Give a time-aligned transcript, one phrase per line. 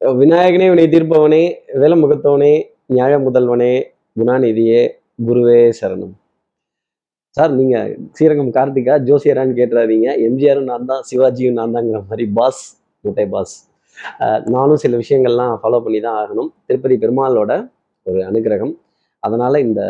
[0.00, 1.40] விநாயகனே வினை தீர்ப்பவனே
[1.80, 2.52] வேலமுகத்தவனே
[2.86, 3.72] நியாய முதல்வனே
[4.18, 4.82] குணாநிதியே
[5.26, 6.12] குருவே சரணம்.
[7.36, 7.76] சார் நீங்க
[8.12, 10.08] ஸ்ரீரங்கம் கார்த்திகா ஜோசியரான்னு கேட்டுறாதீங்க.
[10.26, 12.62] எம்ஜிஆரும் நான் தான் சிவாஜியும் நான் தாங்கிற மாதிரி பாஸ்
[13.00, 13.54] முட்டை பாஸ்.
[14.54, 16.50] நானும் சில விஷயங்கள்லாம் ஃபாலோ பண்ணி தான் ஆகணும்.
[16.66, 17.70] திருப்பதி பெருமாளோட
[18.02, 18.74] ஒரு அனுகிரகம்.
[19.18, 19.82] அதனால இந்த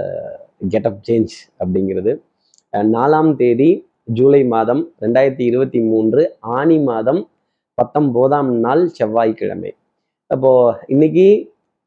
[0.69, 2.15] கெட்டப் சேஞ்ச் அப்படிங்கிறது.
[2.97, 3.71] நாலாம் தேதி
[4.05, 7.21] ஜூலை மாதம் ரெண்டாயிரத்தி இருபத்தி மூன்று ஆனி மாதம்
[7.79, 9.73] பத்தொம்போதாம் நாள் செவ்வாய்க்கிழமை.
[10.31, 10.51] அப்போ
[10.87, 11.27] இன்னைக்கு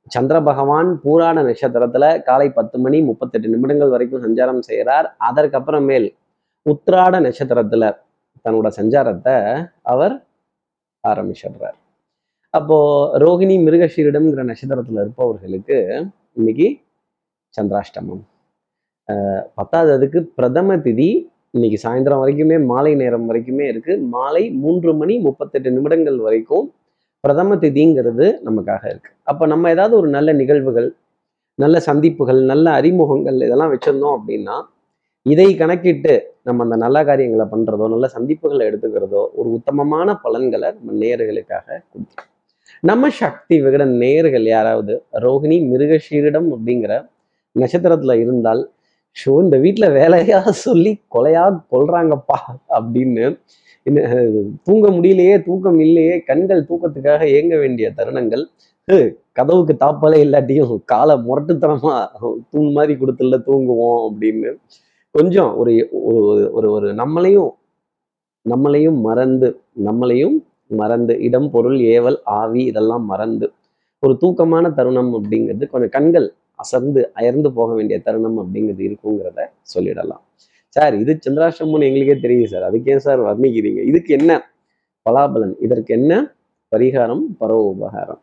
[0.07, 6.07] சந்திர பகவான் பூராட நட்சத்திரத்துல காலை பத்து மணி முப்பத்தெட்டு நிமிடங்கள் வரைக்கும் சஞ்சாரம் செய்கிறார் அதற்கப்புறமேல்
[6.65, 7.83] உத்ராட நட்சத்திரத்துல
[8.45, 9.35] தன்னோட சஞ்சாரத்தை
[9.93, 10.15] அவர்
[11.03, 11.77] ஆரம்பிச்சிடுறார்.
[12.53, 12.77] அப்போ
[13.23, 15.77] ரோகிணி மிருகஷீரிடம்ங்கிற நட்சத்திரத்துல இருப்பவர்களுக்கு
[16.39, 16.67] இன்னைக்கு
[17.53, 18.23] சந்திராஷ்டமம்.
[19.59, 21.09] பத்தாவது அதுக்கு பிரதம திதி
[21.55, 23.93] இன்னைக்கு சாயந்தரம் வரைக்குமே மாலை நேரம் வரைக்குமே இருக்கு.
[24.15, 26.67] மாலை மூன்று மணி முப்பத்தெட்டு நிமிடங்கள் வரைக்கும்
[27.23, 29.11] பிரதம திதிங்கிறது நமக்காக இருக்கு.
[29.23, 30.87] அப்ப நம்ம ஏதாவது ஒரு நல்ல நிகழ்வுகள்
[31.55, 34.55] நல்ல சந்திப்புகள் நல்ல அறிமுகங்கள் இதெல்லாம் வச்சிருந்தோம் அப்படின்னா
[35.25, 36.13] இதை கணக்கிட்டு
[36.43, 42.27] நம்ம அந்த நல்ல காரியங்களை பண்றதோ நல்ல சந்திப்புகளை எடுத்துக்கிறதோ ஒரு உத்தமமான பலன்களை நம்ம நேர்களுக்காக கொடுக்கும்.
[42.81, 44.93] நம்ம சக்தி விகட நேர்கள் யாராவது
[45.25, 46.93] ரோகிணி மிருகஷீரிடம் அப்படிங்கிற
[47.59, 48.61] நட்சத்திரத்துல இருந்தால்
[49.15, 52.37] ஷோ இந்த வீட்டில் வேலையா சொல்லி கொலையா கொல்றாங்கப்பா
[52.77, 53.25] அப்படின்னு
[53.85, 53.99] என்ன,
[54.67, 58.43] தூங்க முடியலையே தூக்கம் இல்லையே கண்கள் தூக்கத்துக்காக ஏங்க வேண்டிய தருணங்கள்?
[59.33, 61.93] கதவுக்கு தாப்பாலே இல்லாட்டியும் காலை முரட்டுத்தனமா
[62.51, 64.49] தூண் மாதிரி கொடுத்துல தூங்குவோம் அப்படின்னு
[65.15, 65.71] கொஞ்சம் ஒரு
[66.09, 67.51] ஒரு ஒரு ஒரு நம்மளையும்
[68.45, 69.49] நம்மளையும் மறந்து
[69.85, 70.37] நம்மளையும்
[70.75, 73.47] மறந்து இடம் பொருள் ஏவல் ஆவி இதெல்லாம் மறந்து
[74.03, 76.27] ஒரு தூக்கமான தருணம் அப்படிங்கிறது கொஞ்சம் கண்கள்
[76.63, 79.39] அசர்ந்து அயர்ந்து போக வேண்டிய தருணம் அப்படிங்கிறது இருக்குங்கிறத
[79.73, 80.23] சொல்லிடலாம்.
[80.75, 82.65] சார் இது சந்திராஷ்டமம்னு எங்களுக்கே தெரியுது சார்.
[82.69, 83.81] அதுக்கே சார் வர்ணிக்கிறீங்க?
[83.91, 84.31] இதுக்கு என்ன
[85.05, 85.55] பலாபலன்?
[85.65, 86.13] இதற்கு என்ன
[86.71, 87.23] பரிகாரம்?
[87.39, 88.21] பரவ உபகாரம்.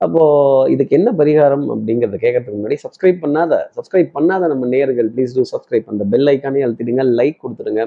[0.00, 0.22] அப்போ
[0.74, 5.90] இதுக்கு என்ன பரிகாரம் அப்படிங்கிறத கேட்கறதுக்கு முன்னாடி சப்ஸ்கிரைப் பண்ணாத சப்ஸ்கிரைப் பண்ணாத நம்ம நேயர்கள் ப்ளீஸ் டூ சப்ஸ்கிரைப்
[5.92, 7.82] அந்த பெல் ஐக்கானே அழுத்திடுங்க லைக் கொடுத்துடுங்க.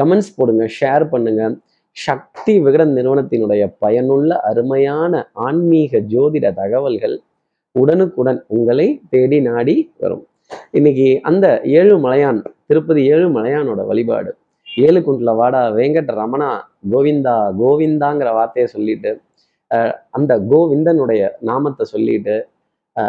[0.00, 1.42] கமெண்ட்ஸ் போடுங்க ஷேர் பண்ணுங்க.
[1.96, 7.16] சக்தி விகடன் நிறுவனத்தினுடைய பயனுள்ள அருமையான ஆன்மீக ஜோதிட தகவல்கள்
[7.78, 10.24] உடனுக்குடன் உங்களை தேடி நாடி வரும்.
[10.74, 11.46] இன்னைக்கு அந்த
[11.78, 14.30] ஏழு மலையான் திருப்பதி ஏழு மலையானோட வழிபாடு.
[14.68, 16.50] ஏழு குண்டுல வாடா வெங்கட் ரமணா
[16.92, 19.10] கோவிந்தா கோவிந்தாங்கிற வார்த்தையை சொல்லிட்டு
[19.70, 22.34] அஹ், அந்த கோவிந்தனுடைய நாமத்தை சொல்லிட்டு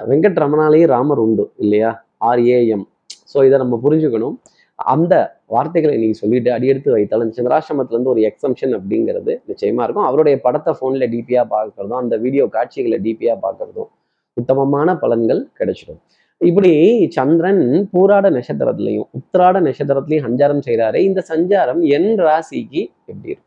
[0.07, 1.91] வெங்கட் ரமணாலேயும் ராமர் உண்டு இல்லையா?
[2.29, 2.83] ஆர்ஏஎம்
[3.31, 4.35] ஸோ இதை நம்ம புரிஞ்சுக்கணும்.
[4.79, 5.13] அந்த
[5.49, 10.07] வார்த்தைகளை நீங்கள் சொல்லிட்டு அடியெடுத்து வைத்தாலும் சந்திராசிரமத்துலேருந்து ஒரு எக்ஸம்ஷன் அப்படிங்கிறது நிச்சயமாக இருக்கும்.
[10.09, 13.89] அவருடைய படத்தை ஃபோனில் டிபியாக பார்க்கறதும் அந்த வீடியோ காட்சிகளை டிபியாக பார்க்கறதும்
[14.39, 16.01] உத்தமமான பலன்கள் கிடைச்சிடும்.
[16.41, 16.71] இப்படி
[17.15, 17.63] சந்திரன்
[17.93, 23.45] பூராட நட்சத்திரத்திலையும் உத்திராட நட்சத்திரத்திலையும் சஞ்சாரம் செய்கிறாரு இந்த சஞ்சாரம் என் ராசிக்கு எப்படி இருக்கும்?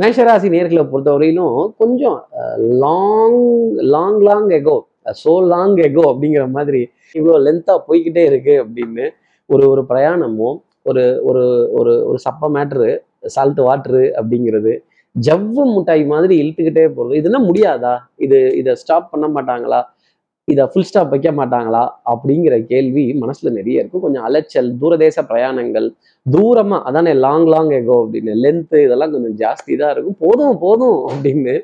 [0.00, 2.18] மேஷராசி நேர்களை பொறுத்தவரையிலும் கொஞ்சம்
[2.84, 3.42] long
[3.94, 4.76] long long ago
[5.22, 6.80] so long ago அப்படிங்கிற மாதிரி
[7.14, 9.04] இவ்வளோ லென்த்தா போய்க்கிட்டே இருக்கு அப்படின்னு
[9.50, 10.58] ஒரு ஒரு பிரயாணமும்
[10.90, 11.44] ஒரு ஒரு
[11.78, 12.90] ஒரு ஒரு சப்ப மேட்ரு
[13.34, 14.72] சால்ட் வாட்ரு அப்படிங்கிறது
[15.16, 17.14] ஜவ்வு முட்டாய் மாதிரி இழுத்துக்கிட்டே போகுது.
[17.20, 17.94] இதெல்லாம் முடியாதா?
[18.26, 19.80] இது இதை ஸ்டாப் பண்ண மாட்டாங்களா?
[20.48, 21.82] இதை ஃபுல் ஸ்டாப் வைக்க மாட்டாங்களா?
[22.12, 25.86] அப்படிங்கிற கேள்வி மனசுல நிறைய இருக்கும் கொஞ்சம் அலைச்சல் தூரதேச பிரயாணங்கள்
[26.26, 30.18] தூரமா அதானே லாங் லாங் எகோ அப்படின்னு லென்த்து இதெல்லாம் கொஞ்சம் ஜாஸ்தி தான் இருக்கும்.
[30.24, 31.54] போதும் போதும் அப்படின்னு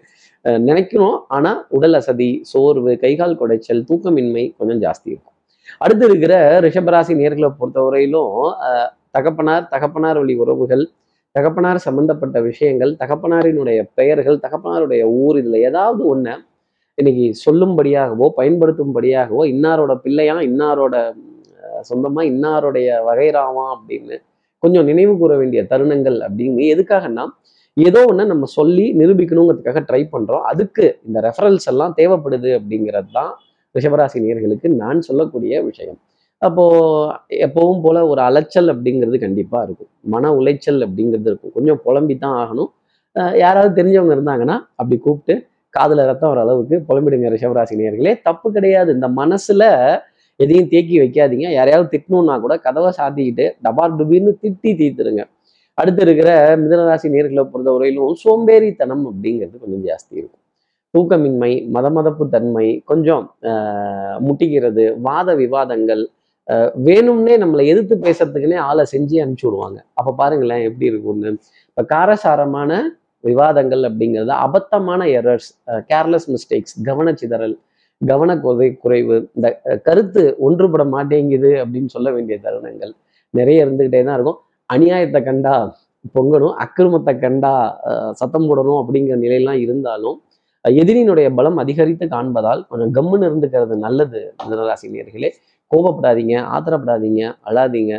[0.45, 1.17] நினைக்கிறோம் நினைக்கணும்.
[1.37, 5.37] ஆனா உடல் அசதி சோர்வு கைகால் குடைச்சல் தூக்கமின்மை கொஞ்சம் ஜாஸ்தி இருக்கும்.
[5.83, 6.35] அடுத்து இருக்கிற
[6.67, 8.37] ரிஷபராசி நேர்களை பொறுத்தவரையிலும்
[9.17, 10.85] தகப்பனார் தகப்பனார் வழி உறவுகள்
[11.37, 16.35] தகப்பனார் சம்பந்தப்பட்ட விஷயங்கள் தகப்பனாரினுடைய பெயர்கள் தகப்பனாருடைய ஊர் இதுல ஏதாவது ஒன்று
[16.99, 20.97] இன்னைக்கு சொல்லும்படியாகவோ பயன்படுத்தும்படியாகவோ இன்னாரோட பிள்ளையா இன்னாரோட
[21.85, 24.17] சொந்தமாக சொந்தமா இன்னாருடைய வகைராவா அப்படின்னு
[24.63, 27.25] கொஞ்சம் நினைவு கூற வேண்டிய தருணங்கள் அப்படின்னு எதுக்காகன்னா
[27.77, 30.45] ஏதோ ஒன்று நம்ம சொல்லி நிரூபிக்கணுங்கிறதுக்காக ட்ரை பண்றோம்.
[30.51, 33.33] அதுக்கு இந்த ரெஃபரன்ஸ் எல்லாம் தேவைப்படுது அப்படிங்கிறது தான்
[33.75, 35.99] ரிஷபராசி நேர்களுக்கு நான் சொல்லக்கூடிய விஷயம்.
[36.43, 36.65] அப்போ
[37.47, 39.91] எப்பவும் போல ஒரு அலைச்சல் அப்படிங்கிறது கண்டிப்பா இருக்கும்.
[40.15, 41.53] மன உளைச்சல் அப்படிங்கிறது இருக்கும்.
[41.57, 42.71] கொஞ்சம் புலம்பி தான் ஆகணும்
[43.45, 45.35] யாராவது தெரிஞ்சவங்க இருந்தாங்கன்னா அப்படி கூப்பிட்டு
[45.75, 48.91] காதுல ரத்தம் வர அளவுக்கு புலம்பிடுங்க ரிஷபராசி நேர்களே தப்பு கிடையாது.
[48.97, 49.63] இந்த மனசுல
[50.41, 51.47] எதையும் தேக்கி வைக்காதீங்க.
[51.59, 55.23] யாரையாவது திட்டணும்னா கூட கதவை சாத்திக்கிட்டு டபார் டுபின்னு திட்டி தீர்த்துருங்க
[55.79, 56.31] அடுத்து இருக்கிற
[56.63, 60.43] மிதனராசி நேர்களை பொறுத்தவரையிலும் சோம்பேறித்தனம் அப்படிங்கிறது கொஞ்சம் ஜாஸ்தி இருக்கும்.
[60.95, 63.25] தூக்கமின்மை மதமதப்பு தன்மை கொஞ்சம்
[64.27, 66.05] முட்டிக்கிறது வாத விவாதங்கள்
[66.87, 69.79] வேணும்னே நம்மளை எதிர்த்து பேசுறதுக்குன்னே ஆளை செஞ்சு அனுப்பிச்சி விடுவாங்க.
[69.99, 71.31] அப்ப பாருங்களேன் எப்படி இருக்கும்னு.
[71.71, 72.71] இப்ப காரசாரமான
[73.25, 75.49] விவாதங்கள் அப்படிங்கிறது அபத்தமான எரர்ஸ்
[75.91, 77.57] கேர்லெஸ் மிஸ்டேக்ஸ் கவனச்சிதறல்
[78.01, 79.49] கவன குறை குறைவு இந்த
[79.87, 82.93] கருத்து ஒன்றுபட மாட்டேங்குது அப்படின்னு சொல்ல வேண்டிய தருணங்கள்
[83.35, 84.39] நிறைய இருந்துகிட்டே தான் இருக்கும்.
[84.71, 85.55] அநியாயத்தை கண்டா
[86.15, 87.53] பொங்கணும் அக்கிரமத்தை கண்டா
[87.91, 90.17] அஹ், சத்தம் போடணும் அப்படிங்கிற நிலையெல்லாம் இருந்தாலும்
[90.71, 95.31] எதிரியினுடைய பலம் அதிகரித்து காண்பதால் கொஞ்சம் கம்முன்னு இருந்துக்கிறது நல்லது மிதனராசி நேர்களே.
[95.71, 97.95] கோபப்படாதீங்க ஆத்திரப்படாதீங்க அழாதீங்க.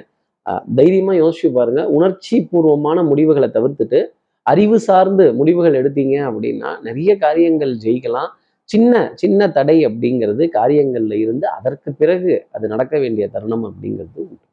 [0.75, 1.81] தைரியமா யோசிச்சு பாருங்க.
[1.87, 4.01] உணர்ச்சி பூர்வமான முடிவுகளை தவிர்த்துட்டு
[4.41, 8.29] அறிவு சார்ந்து முடிவுகள் எடுத்தீங்க அப்படின்னா நிறைய காரியங்கள் ஜெயிக்கலாம்.
[8.63, 14.43] சின்ன சின்ன தடை அப்படிங்கிறது காரியங்கள்ல இருந்து அதற்கு பிறகு அது நடக்க வேண்டிய தருணம் அப்படிங்கிறது உண்டு.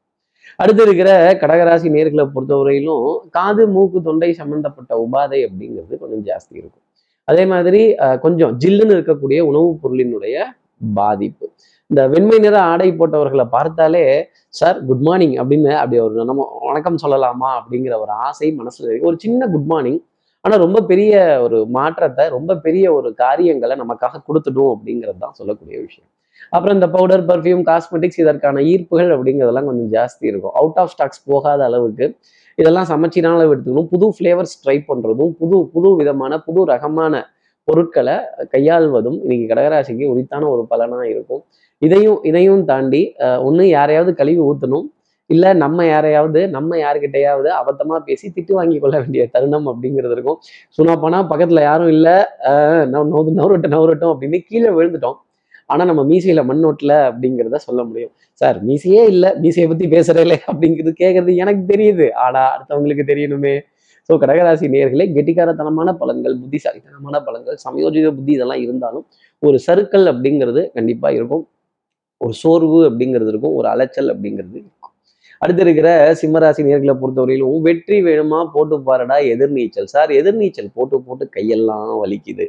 [0.56, 1.10] அடுத்து இருக்கிற
[1.42, 6.82] கடகராசி நேர்களை பொறுத்தவரையிலும் காது மூக்கு தொண்டை சம்பந்தப்பட்ட உபாதை அப்படிங்கிறது கொஞ்சம் ஜாஸ்தி இருக்கும்.
[7.28, 7.80] அதே மாதிரி
[8.20, 10.36] கொஞ்சம் ஜில்லுன்னு இருக்கக்கூடிய உணவுப் பொருளினுடைய
[10.94, 11.46] பாதிப்பு
[11.90, 14.02] இந்த வெண்மை நிற ஆடை போட்டவர்களை பார்த்தாலே
[14.54, 19.06] சார் குட் மார்னிங் அப்படின்னு அப்படி ஒரு நம்ம வணக்கம் சொல்லலாமா அப்படிங்கிற ஒரு ஆசை மனசுல இருக்கு.
[19.06, 20.00] ஒரு சின்ன குட் மார்னிங்
[20.44, 21.12] ஆனால் ரொம்ப பெரிய
[21.44, 26.08] ஒரு மாற்றத்தை ரொம்ப பெரிய ஒரு காரியங்களை நமக்காக கொடுத்துடும் அப்படிங்கிறது தான் சொல்லக்கூடிய விஷயம்.
[26.54, 30.54] அப்புறம் இந்த பவுடர் பர்ஃப்யூம் காஸ்மெட்டிக்ஸ் இதற்கான ஈர்ப்புகள் அப்படிங்கிறதெல்லாம் கொஞ்சம் ஜாஸ்தி இருக்கும்.
[30.60, 32.06] அவுட் ஆஃப் ஸ்டாக்ஸ் போகாத அளவுக்கு
[32.58, 33.88] இதெல்லாம் சமைச்சீரான அளவு எடுத்துக்கணும்.
[33.92, 37.22] புது ஃப்ளேவர்ஸ் ட்ரை பண்ணுறதும் புது புது விதமான புது ரகமான
[37.68, 38.16] பொருட்களை
[38.52, 41.42] கையாள்வதும் இன்னைக்கு கடகராசிக்கு உரித்தான ஒரு பலனாக இருக்கும்.
[41.82, 43.02] இதையும் இதையும் தாண்டி
[43.46, 44.86] ஒன்று யாரையாவது கழுவி ஊற்றணும்
[45.30, 50.38] இல்லை நம்ம யாரையாவது நம்ம யாருக்கிட்டையாவது அபத்தமாக பேசி திட்டு வாங்கி கொள்ள வேண்டிய தருணம் அப்படிங்கிறது இருக்கும்.
[50.76, 52.16] சுனா போனால் பக்கத்துல யாரும் இல்லை
[52.94, 55.18] நவ் நவரட்டும் நவரட்டும் அப்படின்னு கீழே விழுந்துட்டோம்.
[55.72, 58.12] ஆனால் நம்ம மீசையில் மண் ஓட்டல அப்படிங்கிறத சொல்ல முடியும்.
[58.40, 62.08] சார் மீசையே இல்லை மீசையை பற்றி பேசுறேன் அப்படிங்கிறது கேட்குறது எனக்கு தெரியுது.
[62.24, 63.54] ஆனா அடுத்தவங்களுக்கு தெரியணுமே.
[64.08, 69.04] ஸோ கடகராசி நேயர்களே கெட்டிக்காரத்தனமான பலன்கள் புத்திசாலித்தனமான பலன்கள் சமயோஜித புத்தி இதெல்லாம் இருந்தாலும்
[69.42, 71.44] ஒரு சறுக்கல் அப்படிங்கிறது கண்டிப்பாக இருக்கும்.
[72.20, 73.54] ஒரு சோர்வு அப்படிங்கிறது இருக்கும்.
[73.60, 74.58] ஒரு அலைச்சல் அப்படிங்கிறது
[75.44, 75.88] அடுத்து இருக்கிற
[76.20, 78.38] சிம்மராசி நேர்களை பொறுத்தவரையிலும் வெற்றி வேணுமா?
[78.52, 79.88] போட்டு பாருடா எதிர்நீச்சல்.
[79.94, 82.44] சார் எதிர்நீச்சல் போட்டு போட்டு கையெல்லாம் வலிக்குது.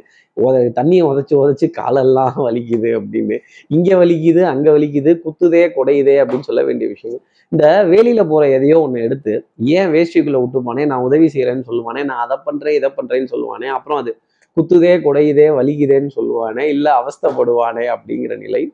[0.78, 3.36] தண்ணியை உதச்சி உதச்சி காலெல்லாம் வலிக்குது அப்படின்னு.
[3.76, 7.20] இங்க வலிக்குது அங்க வலிக்குது குத்துதே குடையுதே அப்படின்னு சொல்ல வேண்டிய விஷயம்.
[7.52, 9.34] இந்த வேலியில போற எதையோ ஒன்று எடுத்து
[9.78, 14.12] ஏன் வேஷ்டிக்குள்ள விட்டுப்பானே நான் உதவி செய்யறேன்னு சொல்லுவானே நான் அதை பண்றேன் இதை பண்றேன்னு சொல்லுவானே அப்புறம் அது
[14.56, 18.64] குத்துதே குடையுதே வலிக்குதேன்னு சொல்லுவானே இல்ல அவஸ்தைப்படுவானே அப்படிங்கிற நிலை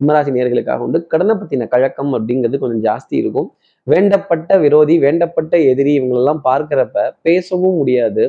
[0.00, 0.98] சிம்மராசி நேர்களுக்காக உண்டு.
[1.12, 3.48] கடனை பத்தின கழக்கம் அப்படிங்கிறது கொஞ்சம் ஜாஸ்தி இருக்கும்.
[3.86, 8.24] வேண்டப்பட்ட விரோதி வேண்டப்பட்ட எதிரி இவங்களெல்லாம் பார்க்குறப்ப பேசவும் முடியாது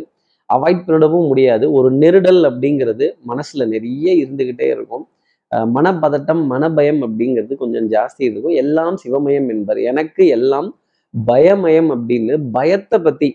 [0.49, 1.65] அவாய்ட் பண்ணிடவும் முடியாது.
[1.77, 5.05] ஒரு நெருடல் அப்படிங்கிறது மனசுல நிறைய இருந்துகிட்டே இருக்கும்.
[5.75, 8.55] மனப்பதட்டம் மனபயம் அப்படிங்கிறது கொஞ்சம் ஜாஸ்தி இருக்கும்.
[8.63, 9.79] எல்லாம் சிவமயம் என்பர்.
[9.91, 10.69] எனக்கு எல்லாம்
[11.13, 13.29] பயமயம் அப்படின்னு பயத்தை பற்றி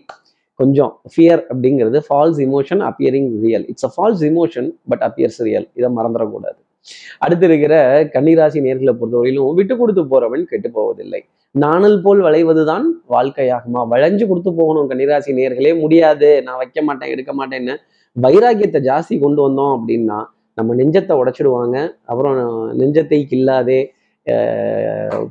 [0.59, 5.89] கொஞ்சம் ஃபியர் அப்படிங்கிறது false emotion appearing real it's a false emotion but appears real இதை
[5.99, 6.59] மறந்துடக்கூடாது.
[7.23, 7.75] அடுத்து இருக்கிற
[8.15, 11.21] கன்னிராசி நேர்களை பொறுத்தவரையிலும் விட்டு கொடுத்து போறவன் கெட்டு போவதில்லை.
[11.55, 12.85] நாணல் போல் வளைவதுதான்
[13.15, 13.81] வாழ்க்கையாகுமா?
[13.93, 16.29] வளைஞ்சு கொடுத்து போகணும் கன்னிராசி நேர்களே முடியாது.
[16.47, 17.75] நான் வைக்க மாட்டேன் எடுக்க மாட்டேன்னு
[18.15, 20.19] வைராக்கியத்தை ஜாஸ்தி கொண்டு வந்தோம் அப்படின்னா
[20.57, 21.77] நம்ம நெஞ்சத்தை உடைச்சிடுவாங்க.
[22.05, 22.35] அப்புறம்
[22.79, 23.79] நெஞ்சத்தை கில்லாதே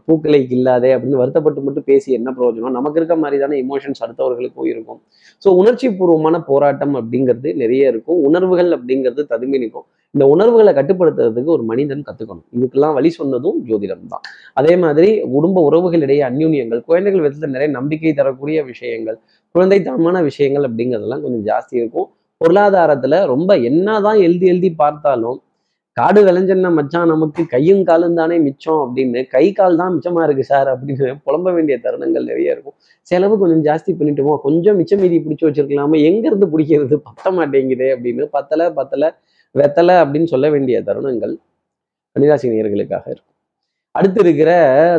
[0.06, 2.76] பூக்களை இல்லாதே அப்படின்னு வருத்தப்பட்டு மட்டும் பேசி என்ன பிரயோஜனம்?
[2.78, 5.00] நமக்கு இருக்க மாதிரி தானே இமோஷன்ஸ் அடுத்தவர்களுக்கும் இருக்கும்
[5.42, 8.18] ஸோ உணர்ச்சி பூர்வமான போராட்டம் அப்படிங்கிறது நிறைய இருக்கும்.
[8.28, 9.86] உணர்வுகள் அப்படிங்கிறது ததும்பி நிற்கும்.
[10.14, 12.46] இந்த உணர்வுகளை கட்டுப்படுத்துறதுக்கு ஒரு மனிதன் கத்துக்கணும்.
[12.56, 14.24] இதுக்கெல்லாம் வழி சொன்னதும் ஜோதிடம் தான்.
[14.60, 19.18] அதே மாதிரி குடும்ப உறவுகளிடையே அந்யூன்யங்கள் குழந்தைகள் விதத்தில் நிறைய நம்பிக்கை தரக்கூடிய விஷயங்கள்
[19.54, 22.08] குழந்தைத்தனமான விஷயங்கள் அப்படிங்கிறதெல்லாம் கொஞ்சம் ஜாஸ்தி இருக்கும்.
[22.40, 25.38] பொருளாதாரத்துல ரொம்ப என்னதான் எழுதி எழுதி பார்த்தாலும்
[25.98, 29.20] காடு விளைஞ்சன்னா மச்சான் நமக்கு கையும் காலும் தானே மிச்சம் அப்படின்னு.
[29.34, 32.76] கை கால் தான் மிச்சமா இருக்கு சார் அப்படின்னு புலம்ப வேண்டிய தருணங்கள் நிறைய இருக்கும்.
[33.10, 36.96] செலவு கொஞ்சம் ஜாஸ்தி பண்ணிட்டுமோ கொஞ்சம் மிச்சம் மீதி பிடிச்சி வச்சிருக்கலாமா எங்க இருந்து பிடிக்கிறது?
[37.08, 39.12] பத்த மாட்டேங்குதே அப்படின்னு பத்தல பத்தல
[39.54, 41.34] வெத்தலை அப்படின்னு சொல்ல வேண்டிய தருணங்கள்
[42.16, 43.34] கன்னிராசி நேயர்களுக்காக இருக்கும்.
[43.98, 44.50] அடுத்து இருக்கிற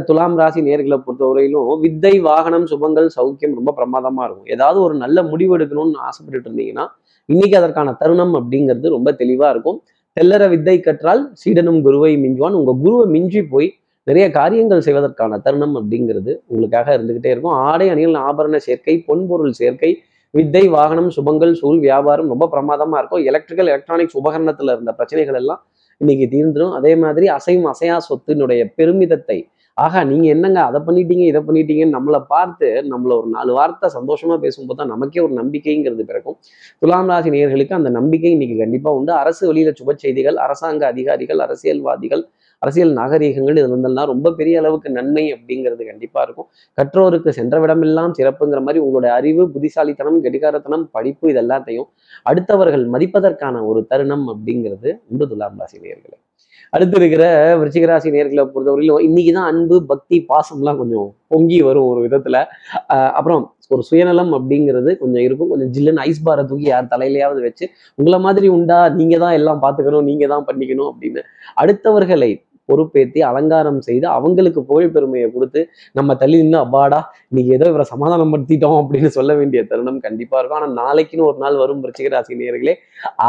[0.08, 4.50] துலாம் ராசி நேர்களை பொறுத்தவரையிலும் வித்தை வாகனம் சுபங்கள் சௌக்கியம் ரொம்ப பிரமாதமா இருக்கும்.
[4.56, 6.86] ஏதாவது ஒரு நல்ல முடிவு எடுக்கணும்னு ஆசைப்பட்டுட்டு இருந்தீங்கன்னா
[7.29, 9.79] இன்னைக்கு அதற்கான தருணம் அப்படிங்கிறது ரொம்ப தெளிவா இருக்கும்.
[10.18, 12.56] தெல்லற வித்தை கற்றால் சீடனும் குருவை மிஞ்சுவான்.
[12.60, 13.68] உங்கள் குருவை மிஞ்சி போய்
[14.08, 17.56] நிறைய காரியங்கள் செய்வதற்கான தருணம் அப்படிங்கிறது உங்களுக்காக இருந்துகிட்டே இருக்கும்.
[17.70, 19.92] ஆடை அணிகள் ஆபரண சேர்க்கை பொன்பொருள் சேர்க்கை
[20.34, 23.24] வித்தை வாகனம் சுபங்கள் சூழ் வியாபாரம் ரொம்ப பிரமாதமா இருக்கும்.
[23.32, 25.62] எலக்ட்ரிக்கல் எலக்ட்ரானிக்ஸ் உபகரணத்துல இருந்த பிரச்சனைகள் எல்லாம்
[26.01, 29.38] இன்னைக்கு தீர்ந்துடும் அதே மாதிரி அசையும் அசையா சொத்தினுடைய பெருமிதத்தை
[29.83, 34.79] ஆகா நீங்க என்னங்க அதை பண்ணிட்டீங்க இதை பண்ணிட்டீங்கன்னு நம்மளை பார்த்து நம்மள ஒரு நாலு வார்த்தை சந்தோஷமா பேசும்போது
[34.79, 36.38] தான் நமக்கே ஒரு நம்பிக்கைங்கிறது பிறக்கும்.
[36.81, 39.12] துலாம் ராசி நேர்களுக்கு அந்த நம்பிக்கை இன்னைக்கு கண்டிப்பா உண்டு.
[39.24, 42.24] அரசு வழியில சுப செய்திகள் அரசாங்க அதிகாரிகள் அரசியல்வாதிகள்
[42.62, 46.48] அரசியல் நாகரீகங்கள் இது வந்தெல்லாம் ரொம்ப பெரிய அளவுக்கு நன்மை அப்படிங்கிறது கண்டிப்பாக இருக்கும்.
[46.78, 51.89] கற்றோருக்கு சென்ற விடமெல்லாம் சிறப்புங்கிற மாதிரி உங்களுடைய அறிவு புத்திசாலித்தனம் கெடிகாரத்தனம் படிப்பு இது எல்லாத்தையும்
[52.32, 56.18] அடுத்தவர்கள் மதிப்பதற்கான ஒரு தருணம் அப்படிங்கிறது உண்டு துலாம் ராசி நேர்களை
[56.74, 57.24] அடுத்து இருக்கிற
[57.60, 62.38] விருச்சிகராசி நேர்களை பொறுத்தவரையிலும் இன்னைக்கு தான் அன்பு பக்தி பாசம்லாம் கொஞ்சம் பொங்கி வரும் ஒரு விதத்துல.
[63.18, 65.50] அப்புறம் ஒரு சுயநலம் அப்படிங்கிறது கொஞ்சம் இருக்கும்.
[65.51, 67.66] கொஞ்சம் ஜில்லுன்னு ஐஸ் பாரை தூக்கி யார் தலையிலையாவது வச்சு
[68.00, 68.80] உங்களை மாதிரி உண்டா?
[69.00, 71.24] நீங்க தான் எல்லாம் பார்த்துக்கணும் நீங்க தான் பண்ணிக்கணும் அப்படின்னு
[71.63, 72.32] அடுத்தவர்களை
[72.70, 75.62] பொறுப்பேற்றி அலங்காரம் செய்து அவங்களுக்கு புகழ் பெருமையை கொடுத்து
[76.00, 77.00] நம்ம தள்ளி நின்று அப்பாடா
[77.32, 80.60] இன்னைக்கு ஏதோ இவரை சமாதானம் படுத்திட்டோம் அப்படின்னு சொல்ல வேண்டிய தருணம் கண்டிப்பாக இருக்கும்.
[80.60, 82.76] ஆனால் நாளைக்குன்னு ஒரு நாள் வரும் விருச்சிக ராசி நேர்களே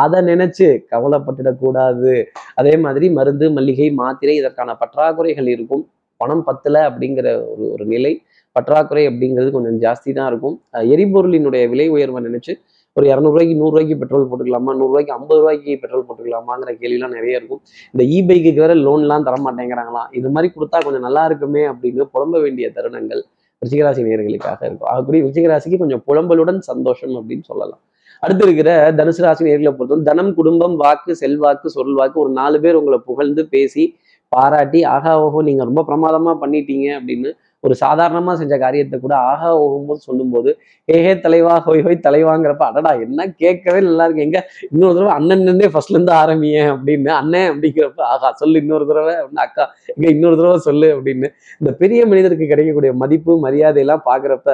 [0.02, 2.14] அதை நினைச்சு கவலைப்பட்டுடக்கூடாது.
[2.60, 5.84] அதே மாதிரி மருந்து மல்லிகை மாத்திரை இதற்கான பற்றாக்குறைகள் இருக்கும்.
[6.20, 8.12] பணம் பத்தல அப்படிங்கிற ஒரு ஒரு நிலை.
[8.56, 10.56] பற்றாக்குறை அப்படிங்கிறது கொஞ்சம் ஜாஸ்தி தான் இருக்கும்.
[10.94, 12.52] எரிபொருளினுடைய விலை உயர்வை நினைச்சு
[13.00, 14.72] ஒரு இரநூறுவாய்க்கு நூறுரூவாய்க்கு பெட்ரோல் போட்டுக்கலாமா?
[14.80, 17.62] நூறுரூவாய்க்கு ஐம்பது ரூபாய்க்கு பெட்ரோல் போட்டுக்கலாமாங்கிற கேள்விலாம் நிறைய இருக்கும்.
[17.94, 20.08] இந்த இ பைக்குக்கு வேற லோன்லாம் தர மாட்டேங்கிறாங்களாம்.
[20.20, 23.22] இது மாதிரி கொடுத்தா கொஞ்சம் நல்லா இருக்குமே அப்படின்னு புலம்ப வேண்டிய தருணங்கள்
[23.62, 24.90] விருச்சிகராசி நேர்களுக்காக இருக்கும்.
[24.92, 27.80] ஆகக்கூடிய விருச்சிகராசிக்கு கொஞ்சம் புலம்பலுடன் சந்தோஷம் அப்படின்னு சொல்லலாம்.
[28.22, 32.98] அடுத்து இருக்கிற தனுசு ராசி நேர்களை பொறுத்தவரை தனம் குடும்பம் வாக்கு செல்வாக்கு சொல்வாக்கு ஒரு நாலு பேர் உங்களை
[33.10, 33.84] புகழ்ந்து பேசி
[34.32, 37.30] பாராட்டி ஆகா ஓஹோ நீங்க ரொம்ப பிரமாதமா பண்ணிட்டீங்க அப்படின்னு
[37.64, 40.50] ஒரு சாதாரணமாக செஞ்ச காரியத்தை கூட ஆகா ஓகும்போது சொல்லும்போது
[40.88, 44.26] ஏஹே தலைவா ஹோய் ஹோய் தலைவாங்கிறப்ப அடடா என்ன கேட்கவே நல்லா இருக்கு.
[44.28, 44.38] எங்க
[44.72, 49.64] இன்னொரு தடவை அண்ணன்லேருந்தே ஃபர்ஸ்ட்லேருந்து ஆரம்பியேன் ஆரம்பிங்க அப்படின்னு அண்ணன் அப்படிங்கிறப்ப ஆகா சொல்லு இன்னொரு தடவை அப்படின்னு அக்கா
[49.96, 51.28] இங்க இன்னொரு தடவை சொல்லு அப்படின்னு
[51.60, 54.48] இந்த பெரிய மனிதருக்கு கிடைக்கக்கூடிய மதிப்பு மரியாதையெல்லாம் பார்க்குறப்ப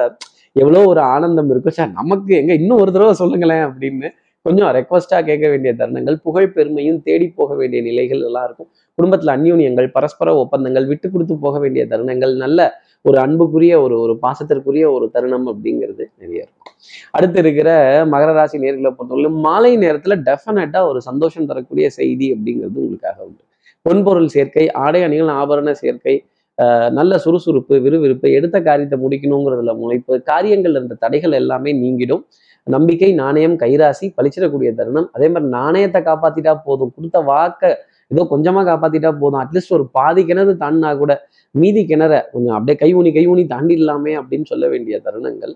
[0.55, 1.75] எவ்வளோ ஒரு ஆனந்தம் இருக்கும்.
[1.79, 4.07] சார் நமக்கு எங்க இன்னும் ஒரு தடவை சொல்லுங்களேன் அப்படின்னு
[4.45, 8.69] கொஞ்சம் ரெக்வஸ்டா கேட்க வேண்டிய தருணங்கள் புகழ் பெருமையும் தேடி போக வேண்டிய நிலைகள் எல்லாம் இருக்கும்.
[8.97, 12.59] குடும்பத்தில் அந்யூன்யங்கள் பரஸ்பர ஒப்பந்தங்கள் விட்டு கொடுத்து போக வேண்டிய தருணங்கள் நல்ல
[13.01, 16.73] ஒரு அன்புக்குரிய ஒரு ஒரு பாசத்திற்குரிய ஒரு தருணம் அப்படிங்கிறது நிறைய இருக்கும்.
[17.11, 17.69] அடுத்து இருக்கிற
[18.05, 23.43] மகர ராசி நேர்களை பொறுத்தவரை மாலை நேரத்துல டெஃபினட்டா ஒரு சந்தோஷம் தரக்கூடிய செய்தி அப்படிங்கிறது உங்களுக்காக உண்டு.
[23.85, 26.25] பொன்பொருள் சேர்க்கை ஆடை அணிகள் ஆபரண சேர்க்கை
[26.61, 32.23] ஆஹ் நல்ல சுறுசுறுப்பு விறுவிறுப்பு எடுத்த காரியத்தை முடிக்கணுங்கிறதுல முளைப்பு காரியங்கள் இருந்த தடைகள் எல்லாமே நீங்கிடும்.
[32.63, 35.09] நம்பிக்கை நாணயம் கைராசி பழிச்சிடக்கூடிய தருணம்.
[35.11, 36.91] அதே மாதிரி நாணயத்தை காப்பாத்திட்டா போதும்.
[36.95, 37.75] கொடுத்த வாக்க
[38.11, 39.41] ஏதோ கொஞ்சமா காப்பாத்திட்டா போதும்.
[39.43, 41.13] அட்லீஸ்ட் ஒரு பாதி கிணறு தாண்டினா கூட
[41.55, 45.53] மீதி கிணற கொஞ்சம் அப்படியே கை ஊனி கை ஊனி தாண்டிடலாமே அப்படின்னு சொல்ல வேண்டிய தருணங்கள்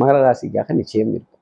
[0.00, 1.40] மகர ராசிக்காக நிச்சயம் இருக்கும்.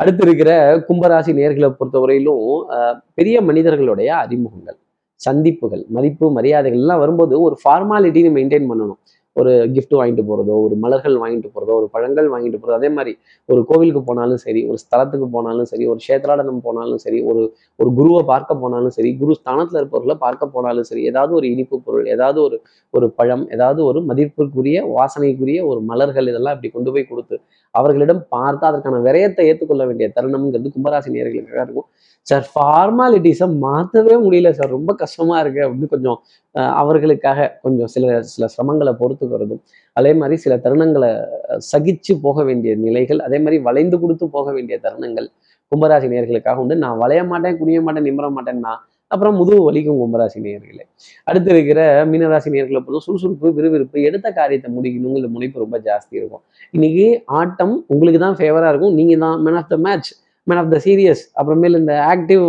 [0.00, 0.50] அடுத்து இருக்கிற
[0.88, 4.78] கும்பராசி நேர்களை பொறுத்தவரையிலும் ஆஹ் பெரிய மனிதர்களுடைய அறிமுகங்கள்
[5.20, 9.00] சந்திப்புகள் மதிப்பு மரியாதைகள் எல்லாம் வரும்போது ஒரு ஃபார்மாலிட்டின்னு மெயின்டைன் பண்ணணும்.
[9.36, 13.12] ஒரு கிஃப்ட் வாங்கிட்டு போறதோ ஒரு மலர்கள் வாங்கிட்டு போறதோ ஒரு பழங்கள் வாங்கிட்டு போகிறதோ அதே மாதிரி
[13.48, 17.42] ஒரு கோவிலுக்கு போனாலும் சரி ஒரு ஸ்தலத்துக்கு போனாலும் சரி ஒரு கஷேத்ராடனம் போனாலும் சரி ஒரு
[17.78, 22.06] ஒரு குருவை பார்க்க போனாலும் சரி குரு ஸ்தானத்துல இருப்பவர்களை பார்க்க போனாலும் சரி ஏதாவது ஒரு இனிப்பு பொருள்
[22.06, 22.58] ஏதாவது ஒரு
[22.94, 27.38] ஒரு பழம் ஏதாவது ஒரு மதிப்பிற்குரிய வாசனைக்குரிய ஒரு மலர்கள் இதெல்லாம் இப்படி கொண்டு போய் கொடுத்து
[27.78, 31.88] அவர்களிடம் பார்த்து அதற்கான விரயத்தை ஏற்றுக்கொள்ள வேண்டிய தருணம்ங்கிறது கும்பராசி நேர்களுக்காக இருக்கும்.
[32.26, 36.18] சார் ஃபார்மாலிட்டிஸை மாற்றவே முடியல சார் ரொம்ப கஷ்டமா இருக்கு அப்படின்னு கொஞ்சம்
[36.80, 39.62] அவர்களுக்காக கொஞ்சம் சில சில சிரமங்களை பொறுத்துக்கிறதும்
[39.96, 41.10] அதே மாதிரி சில தருணங்களை
[41.72, 45.28] சகிச்சு போக வேண்டிய நிலைகள் அதே மாதிரி வளைந்து கொடுத்து போக வேண்டிய தருணங்கள்
[45.72, 46.76] கும்பராசி நேர்களுக்காக உண்டு.
[46.84, 48.74] நான் வளைய மாட்டேன் குனிய மாட்டேன் நிமிர மாட்டேன்னா
[49.14, 50.84] அப்புறம் முதுகு வலிக்கும் கும்பராசி நேர்களே
[51.28, 51.80] அடுத்து இருக்கிற
[52.12, 56.42] மீனராசி நேர்களை பொறுத்த சுறுசுறுப்பு விறுவிறுப்பு எடுத்த காரியத்தை முடிக்கணுங்கிற முனைப்பு ரொம்ப ஜாஸ்தி இருக்கும்.
[56.76, 57.06] இன்னைக்கு
[57.40, 58.94] ஆட்டம் உங்களுக்கு தான் ஃபேவரா இருக்கும்.
[59.00, 60.10] நீங்க தான் man of the match
[60.46, 62.44] man of the series அப்புறமேல் இந்த active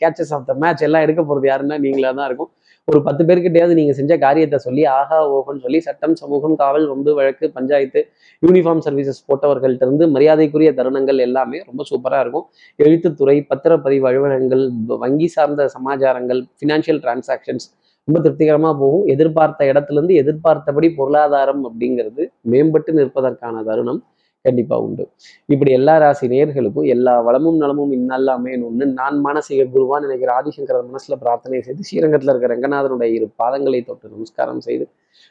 [0.00, 2.50] catches of the match எல்லாம் எடுக்க போறது யாருன்னா நீங்களா தான் இருக்கும்.
[2.88, 7.46] ஒரு பத்து பேர்கிட்டயாவது நீங்க செஞ்ச காரியத்தை சொல்லி ஆஹா ஓஹோன்னு சொல்லி சட்டம் சமூகம் காவல் வம்பு வழக்கு
[7.58, 8.00] பஞ்சாயத்து
[8.42, 12.46] யூனிஃபார்ம் சர்வீசஸ் போட்டவர்கள்ட்ட இருந்து மரியாதைக்குரிய தருணங்கள் எல்லாமே ரொம்ப சூப்பரா இருக்கும்.
[12.78, 14.64] எழுத்துத்துறை பத்திரப்பதிவு அலுவலகங்கள்
[15.04, 17.68] வங்கி சார்ந்த சமாச்சாரங்கள் ஃபினான்ஷியல் டிரான்சாக்ஷன்ஸ்
[18.08, 19.04] ரொம்ப திருப்திகரமா போகும்.
[19.14, 22.22] எதிர்பார்த்த இடத்துல இருந்து எதிர்பார்த்தபடி பொருளாதாரம் அப்படிங்கிறது
[22.54, 24.00] மேம்பட்டு நிற்பதற்கான தருணம்.
[24.44, 25.04] கண்டிப்பா உண்டு.
[25.46, 31.16] இப்படி எல்லா ராசி நேர்களுக்கும் எல்லா வளமும் நலமும் இந்நல்லாமே ஒன்று நான் மானசீக குருவான் நினைக்கிற ஆதிசங்கரன் மனசுல
[31.18, 34.86] பிரார்த்தனை செய்து ஸ்ரீரங்கத்தில் இருக்கிற ரங்கநாதனுடைய இரு பாதங்களை தொட்டு நமஸ்காரம் செய்து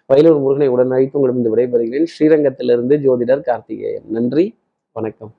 [0.10, 2.08] வயலூர் முருகனை உடன் அழைத்து உங்களிடம் விடைபெறுகிறேன்.
[2.13, 4.08] ஸ்ரீரங்கத்திலிருந்து ஜோதிடர் கார்த்திகேயன்.
[4.10, 4.58] நன்றி.
[4.91, 5.34] வணக்கம்.